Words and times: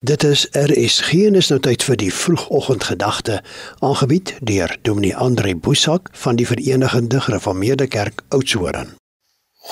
Dit 0.00 0.22
is 0.22 0.48
en 0.50 1.34
is 1.34 1.48
nou 1.48 1.56
tyd 1.60 1.82
vir 1.82 1.96
die 1.96 2.12
vroegoggendgedagte 2.12 3.38
aangebied 3.80 4.34
deur 4.44 4.76
Dominee 4.82 5.16
Andre 5.16 5.54
Boesak 5.56 6.10
van 6.12 6.36
die 6.36 6.46
Verenigde 6.46 7.20
Gereformeerde 7.20 7.86
Kerk 7.86 8.20
Oudtshoorn. 8.28 8.98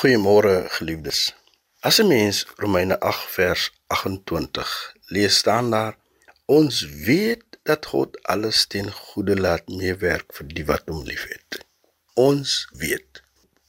Goeiemôre 0.00 0.64
geliefdes. 0.78 1.34
As 1.80 2.00
'n 2.00 2.06
mens 2.06 2.46
Romeine 2.56 3.00
8 3.00 3.30
vers 3.30 3.72
28 3.86 4.94
lees 5.06 5.36
staan 5.36 5.70
daar 5.70 5.96
ons 6.44 6.88
weet 7.04 7.44
dat 7.62 7.86
God 7.86 8.22
alles 8.22 8.66
ten 8.66 8.92
goeie 8.92 9.36
laat 9.36 9.68
meewerk 9.68 10.32
vir 10.32 10.46
die 10.48 10.64
wat 10.64 10.82
hom 10.86 11.04
liefhet. 11.04 11.64
Ons 12.14 12.68
weet. 12.72 13.22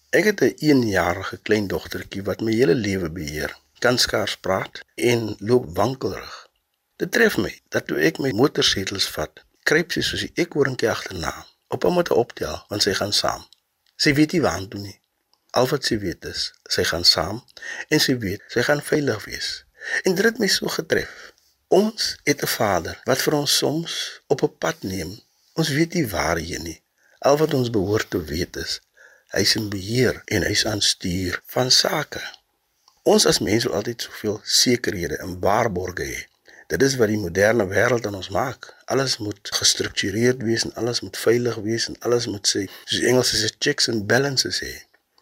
Ek 0.09 0.23
het 0.23 0.41
'n 0.41 0.55
1-jarige 0.55 1.37
kleindogtertjie 1.37 2.23
wat 2.23 2.41
my 2.41 2.51
hele 2.51 2.75
lewe 2.75 3.09
beheer 3.09 3.59
kan 3.79 3.97
skaars 3.97 4.37
praat 4.37 4.79
en 4.95 5.35
loop 5.39 5.75
wankelrig. 5.75 6.44
Dit 7.01 7.11
tref 7.11 7.35
my 7.43 7.51
dat 7.73 7.87
toe 7.87 7.97
ek 8.07 8.21
my 8.23 8.29
motorsetels 8.31 9.05
vat, 9.13 9.41
kruip 9.67 9.91
sy 9.91 10.01
soos 10.07 10.21
'n 10.23 10.35
eekhoorntjie 10.41 10.89
agterna. 10.89 11.33
Op 11.67 11.83
hom 11.83 11.97
moet 11.99 12.09
optel 12.09 12.55
want 12.69 12.83
sy 12.85 12.93
gaan 12.99 13.13
saam. 13.13 13.41
Sy 14.03 14.13
weet 14.19 14.31
nie 14.31 14.41
waar 14.45 14.67
toe 14.67 14.79
nie. 14.79 14.99
Al 15.59 15.67
wat 15.71 15.83
sy 15.87 15.97
weet 15.99 16.25
is, 16.25 16.53
sy 16.75 16.83
gaan 16.91 17.03
saam 17.03 17.41
en 17.89 17.99
sy 17.99 18.15
weet 18.23 18.41
sy 18.53 18.63
gaan 18.67 18.83
veilig 18.91 19.25
wees. 19.25 19.49
En 20.03 20.15
dit 20.15 20.25
het 20.25 20.39
my 20.39 20.47
so 20.47 20.71
getref. 20.71 21.11
Ons 21.67 22.15
het 22.23 22.43
'n 22.43 22.53
Vader 22.57 23.01
wat 23.09 23.21
vir 23.25 23.33
ons 23.41 23.57
soms 23.57 24.21
op 24.27 24.43
'n 24.43 24.57
pad 24.57 24.83
neem. 24.83 25.11
Ons 25.53 25.69
weet 25.69 25.93
nie 25.93 26.07
waar 26.07 26.39
hy 26.39 26.57
nie. 26.63 26.81
Al 27.19 27.37
wat 27.37 27.53
ons 27.53 27.69
behoort 27.69 28.09
te 28.09 28.23
weet 28.23 28.55
is, 28.55 28.79
hy 29.35 29.41
is 29.41 29.55
in 29.55 29.69
beheer 29.69 30.21
en 30.25 30.43
hy 30.43 30.51
is 30.51 30.65
aan 30.65 30.81
stuur 30.81 31.41
van 31.45 31.71
sake. 31.71 32.21
Ons 33.03 33.25
as 33.25 33.39
mense 33.39 33.67
wil 33.67 33.77
altyd 33.77 34.01
soveel 34.01 34.39
sekerhede 34.43 35.17
en 35.17 35.39
waarborge 35.39 36.03
hê. 36.03 36.34
Dit 36.67 36.81
is 36.81 36.95
wat 36.97 37.11
die 37.11 37.19
moderne 37.21 37.67
wêreld 37.69 38.07
aan 38.09 38.17
ons 38.17 38.31
maak. 38.33 38.71
Alles 38.85 39.17
moet 39.17 39.51
gestruktureerd 39.59 40.41
wees 40.41 40.63
en 40.65 40.73
alles 40.81 41.01
moet 41.05 41.17
veilig 41.17 41.55
wees 41.65 41.87
en 41.87 41.99
alles 41.99 42.25
moet 42.27 42.47
sê, 42.47 42.65
soos 42.85 43.05
Engels 43.05 43.33
sê, 43.33 43.51
checks 43.59 43.89
and 43.89 44.07
balances 44.09 44.61
hê. 44.65 44.73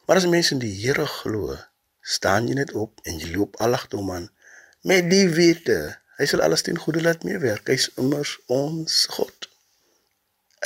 Maar 0.06 0.22
as 0.22 0.28
mense 0.28 0.54
in 0.56 0.64
die 0.64 0.72
Here 0.84 1.06
glo, 1.06 1.58
staan 2.02 2.48
jy 2.48 2.56
net 2.60 2.72
op 2.72 3.04
en 3.04 3.20
jy 3.20 3.34
loop 3.36 3.60
alagtom 3.64 4.12
aan 4.12 4.30
met 4.84 5.08
die 5.08 5.30
wete, 5.32 5.78
hy 6.20 6.26
sal 6.28 6.44
alles 6.44 6.66
ten 6.68 6.80
goeie 6.80 7.02
laat 7.04 7.24
meewerk. 7.28 7.70
Hy's 7.72 7.90
immers 8.00 8.36
ons 8.52 9.04
God. 9.16 9.48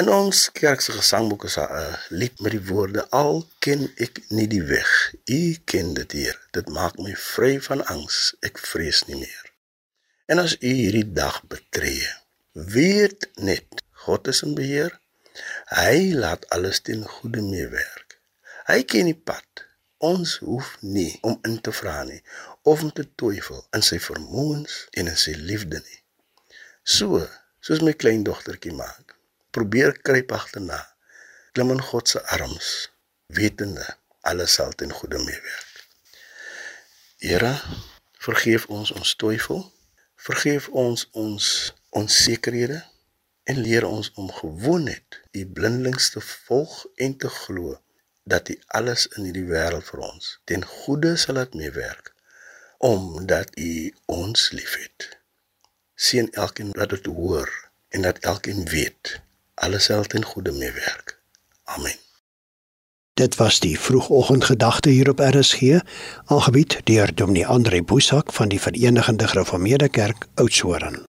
In 0.01 0.09
ons 0.13 0.43
kerk 0.53 0.81
se 0.81 0.93
gesangboek 0.93 1.47
is 1.49 1.57
daar 1.57 1.73
'n 1.73 2.17
lied 2.21 2.39
met 2.41 2.53
die 2.53 2.65
woorde: 2.69 3.07
Al 3.09 3.45
ken 3.59 3.89
ek 3.97 4.21
nie 4.29 4.47
die 4.47 4.63
weg, 4.63 5.13
U 5.25 5.57
ken 5.65 5.93
dit, 5.93 6.11
Heer. 6.11 6.37
Dit 6.51 6.69
maak 6.69 6.97
my 6.97 7.15
vry 7.15 7.61
van 7.61 7.85
angs. 7.85 8.35
Ek 8.41 8.57
vrees 8.57 9.05
nie 9.05 9.17
meer. 9.25 9.45
En 10.27 10.39
as 10.43 10.57
u 10.59 10.67
hierdie 10.67 11.07
dag 11.15 11.39
betree, 11.47 12.07
weet 12.51 13.29
net 13.35 13.83
God 14.03 14.27
is 14.27 14.41
in 14.43 14.55
beheer. 14.57 14.91
Hy 15.71 16.11
laat 16.19 16.43
alles 16.51 16.81
ten 16.83 17.05
goeie 17.07 17.43
meewerk. 17.45 18.17
Hy 18.67 18.81
ken 18.83 19.07
die 19.07 19.15
pad. 19.15 19.63
Ons 20.03 20.35
hoef 20.43 20.73
nie 20.83 21.13
om 21.25 21.37
in 21.47 21.55
te 21.63 21.71
vra 21.73 22.01
nie 22.05 22.19
of 22.67 22.83
om 22.83 22.91
te 22.93 23.05
twyfel 23.17 23.63
in 23.73 23.85
sy 23.87 23.97
vermoëns 24.03 24.75
en 24.99 25.07
in 25.13 25.17
sy 25.17 25.33
liefde 25.39 25.79
nie. 25.79 26.01
So, 26.83 27.23
soos 27.63 27.81
my 27.81 27.95
kleindogtertjie 27.95 28.75
maak, 28.75 29.15
probeer 29.55 29.95
kruip 30.03 30.35
agterna. 30.35 30.81
Klim 31.55 31.71
in 31.73 31.81
God 31.81 32.11
se 32.11 32.21
arms, 32.35 32.91
wetende 33.33 33.87
alles 34.27 34.59
sal 34.59 34.75
ten 34.75 34.91
goeie 34.91 35.23
meewerk. 35.23 35.81
Here, 37.23 37.55
vergeef 38.27 38.67
ons 38.67 38.91
ons 38.91 39.15
twyfel 39.15 39.63
Vergeef 40.17 40.67
ons 40.69 41.07
ons 41.11 41.73
onsekerhede 41.89 42.83
en 43.43 43.59
leer 43.61 43.85
ons 43.85 44.11
om 44.13 44.31
gewoon 44.31 44.83
net 44.83 45.21
u 45.31 45.45
blindelings 45.45 46.09
te 46.09 46.21
volg 46.21 46.85
en 46.95 47.17
te 47.17 47.29
glo 47.29 47.77
dat 48.23 48.49
u 48.49 48.59
alles 48.67 49.07
in 49.07 49.29
hierdie 49.29 49.45
wêreld 49.51 49.85
vir 49.91 50.03
ons 50.09 50.31
ten 50.49 50.65
goeie 50.65 51.13
sal 51.21 51.37
laat 51.39 51.53
meewerk 51.61 52.13
omdat 52.77 53.53
u 53.57 53.93
ons 54.05 54.49
liefhet. 54.51 55.07
Seën 55.95 56.27
elkeen 56.31 56.73
wat 56.77 56.89
dit 56.89 57.05
hoor 57.05 57.49
en 57.89 58.01
dat 58.01 58.19
elkeen 58.33 58.65
weet 58.73 59.19
alles 59.53 59.89
sal 59.89 60.03
ten 60.03 60.25
goeie 60.25 60.51
meewerk. 60.51 61.17
Amen. 61.63 62.06
Dit 63.17 63.35
was 63.35 63.59
die 63.59 63.79
vroegoggendgedagte 63.79 64.89
hier 64.89 65.09
op 65.09 65.19
RSG, 65.19 65.79
aangebied 66.25 66.79
deur 66.83 67.15
Dominee 67.15 67.47
Andre 67.47 67.83
Boesak 67.83 68.33
van 68.33 68.47
die 68.47 68.61
Verenigde 68.61 69.27
Gereformeerde 69.27 69.89
Kerk 69.89 70.27
Oudtshoorn. 70.35 71.07